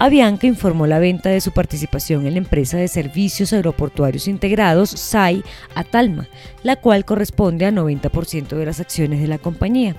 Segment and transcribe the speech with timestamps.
[0.00, 5.42] Avianca informó la venta de su participación en la empresa de servicios aeroportuarios integrados SAI
[5.74, 6.28] a Talma,
[6.62, 9.96] la cual corresponde a 90% de las acciones de la compañía.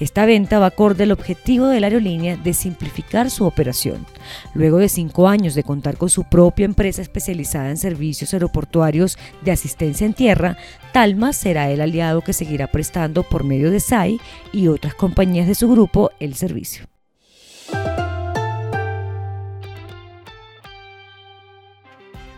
[0.00, 4.04] Esta venta va acorde al objetivo de la aerolínea de simplificar su operación.
[4.52, 9.52] Luego de cinco años de contar con su propia empresa especializada en servicios aeroportuarios de
[9.52, 10.58] asistencia en tierra,
[10.92, 14.20] Talma será el aliado que seguirá prestando por medio de SAI
[14.52, 16.97] y otras compañías de su grupo el servicio.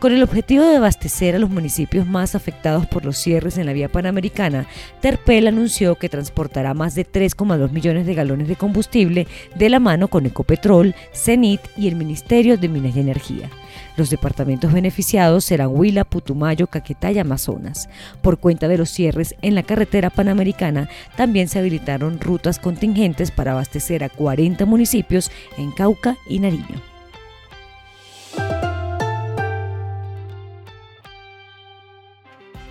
[0.01, 3.75] Con el objetivo de abastecer a los municipios más afectados por los cierres en la
[3.75, 4.65] vía panamericana,
[5.03, 10.09] Terpel anunció que transportará más de 3,2 millones de galones de combustible de la mano
[10.09, 13.51] con Ecopetrol, CENIT y el Ministerio de Minas y Energía.
[13.99, 17.91] Los departamentos beneficiados serán Huila, Putumayo, Caquetá y Amazonas.
[18.23, 23.53] Por cuenta de los cierres en la carretera panamericana, también se habilitaron rutas contingentes para
[23.53, 26.90] abastecer a 40 municipios en Cauca y Nariño.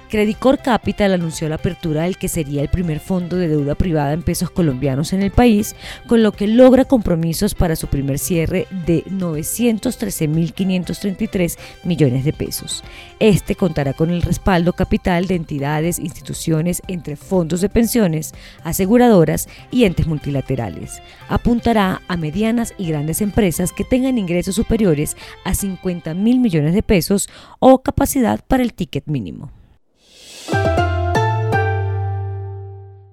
[0.10, 4.24] Credicor Capital anunció la apertura del que sería el primer fondo de deuda privada en
[4.24, 5.76] pesos colombianos en el país,
[6.08, 12.84] con lo que logra compromisos para su primer cierre de 913.533 millones de pesos.
[13.20, 19.84] Este contará con el respaldo capital de entidades, instituciones, entre fondos de pensiones, aseguradoras y
[19.84, 21.04] entes multilaterales.
[21.28, 26.82] Apuntará a medianas y grandes empresas que tengan ingresos superiores a 50 mil millones de
[26.82, 27.30] pesos
[27.60, 29.52] o capacidad para el ticket mínimo.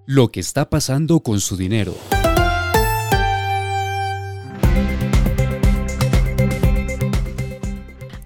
[0.09, 1.93] Lo que está pasando con su dinero.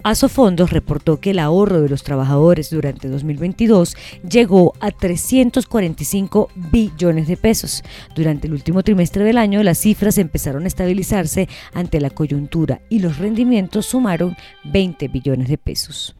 [0.02, 3.96] Asofondos reportó que el ahorro de los trabajadores durante 2022
[4.28, 7.82] llegó a 345 billones de pesos.
[8.14, 12.98] Durante el último trimestre del año, las cifras empezaron a estabilizarse ante la coyuntura y
[12.98, 16.14] los rendimientos sumaron 20 billones de pesos.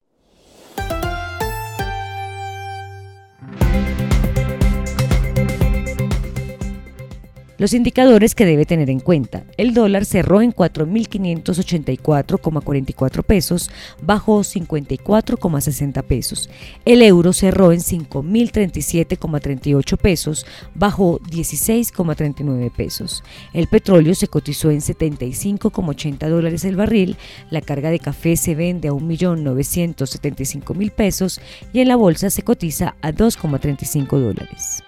[7.61, 9.45] Los indicadores que debe tener en cuenta.
[9.59, 16.49] El dólar cerró en 4.584,44 pesos, bajó 54,60 pesos.
[16.87, 23.23] El euro cerró en 5.037,38 pesos, bajó 16,39 pesos.
[23.53, 27.19] El petróleo se cotizó en 75,80 dólares el barril.
[27.51, 31.43] La carga de café se vende a 1.975.000 pesos
[31.75, 34.83] y en la bolsa se cotiza a 2,35 dólares.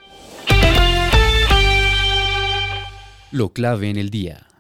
[3.33, 4.52] Lo clave en el día.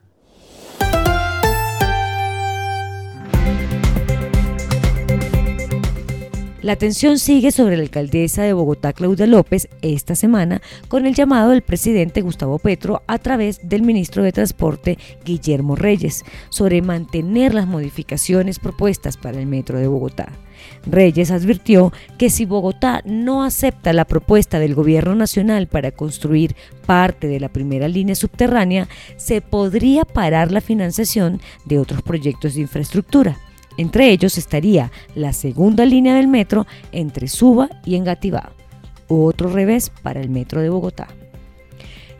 [6.62, 11.50] La atención sigue sobre la alcaldesa de Bogotá, Claudia López, esta semana con el llamado
[11.50, 17.66] del presidente Gustavo Petro a través del ministro de Transporte, Guillermo Reyes, sobre mantener las
[17.66, 20.30] modificaciones propuestas para el metro de Bogotá.
[20.86, 26.54] Reyes advirtió que si Bogotá no acepta la propuesta del gobierno nacional para construir
[26.86, 28.86] parte de la primera línea subterránea,
[29.16, 33.36] se podría parar la financiación de otros proyectos de infraestructura.
[33.76, 38.52] Entre ellos estaría la segunda línea del metro entre Suba y Engativá.
[39.08, 41.08] Otro revés para el metro de Bogotá.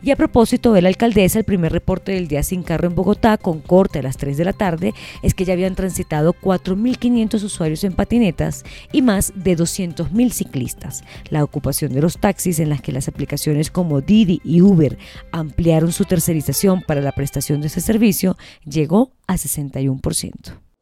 [0.03, 3.37] Y a propósito de la alcaldesa, el primer reporte del día sin carro en Bogotá,
[3.37, 7.85] con corte a las 3 de la tarde, es que ya habían transitado 4.500 usuarios
[7.85, 11.05] en patinetas y más de 200.000 ciclistas.
[11.29, 14.97] La ocupación de los taxis, en las que las aplicaciones como Didi y Uber
[15.31, 20.72] ampliaron su tercerización para la prestación de ese servicio, llegó a 61%.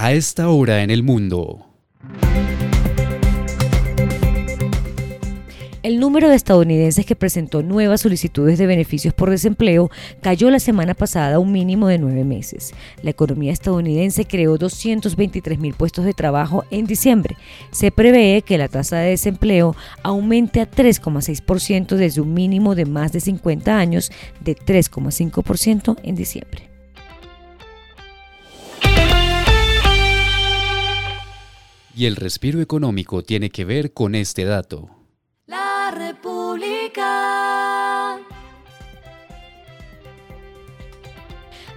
[0.00, 1.66] A esta hora en el mundo.
[5.82, 9.90] El número de estadounidenses que presentó nuevas solicitudes de beneficios por desempleo
[10.22, 12.74] cayó la semana pasada a un mínimo de nueve meses.
[13.02, 17.36] La economía estadounidense creó 223 mil puestos de trabajo en diciembre.
[17.72, 19.74] Se prevé que la tasa de desempleo
[20.04, 26.67] aumente a 3,6% desde un mínimo de más de 50 años de 3,5% en diciembre.
[31.98, 34.88] Y el respiro económico tiene que ver con este dato.
[35.46, 37.04] La República.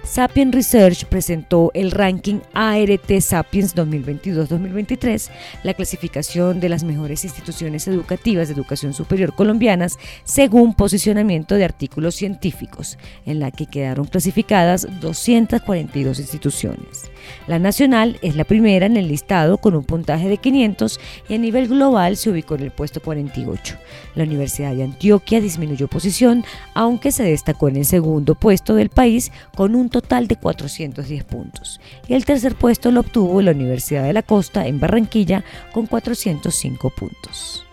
[0.04, 5.28] Sapien Research presentó el ranking ART Sapiens 2022-2023,
[5.64, 12.14] la clasificación de las mejores instituciones educativas de educación superior colombianas según posicionamiento de artículos
[12.14, 12.96] científicos,
[13.26, 17.11] en la que quedaron clasificadas 242 instituciones.
[17.46, 21.38] La nacional es la primera en el listado con un puntaje de 500 y a
[21.38, 23.76] nivel global se ubicó en el puesto 48.
[24.14, 29.32] La Universidad de Antioquia disminuyó posición, aunque se destacó en el segundo puesto del país
[29.54, 31.80] con un total de 410 puntos.
[32.08, 36.90] Y el tercer puesto lo obtuvo la Universidad de la Costa en Barranquilla con 405
[36.90, 37.64] puntos.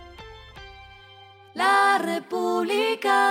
[1.54, 3.29] La República.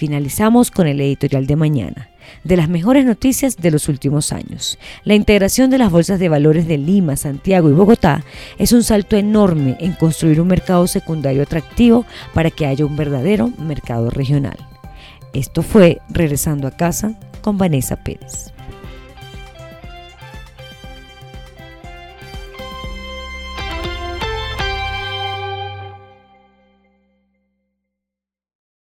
[0.00, 2.08] Finalizamos con el editorial de mañana
[2.42, 4.78] de las mejores noticias de los últimos años.
[5.04, 8.24] La integración de las bolsas de valores de Lima, Santiago y Bogotá
[8.56, 13.48] es un salto enorme en construir un mercado secundario atractivo para que haya un verdadero
[13.58, 14.56] mercado regional.
[15.34, 18.54] Esto fue Regresando a casa con Vanessa Pérez.